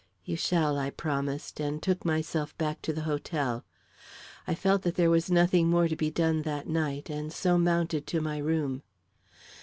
[0.25, 3.63] "You shall," I promised and took myself back to the hotel.
[4.47, 8.07] I felt that there was nothing more to be done that night, and so mounted
[8.07, 8.81] to my room.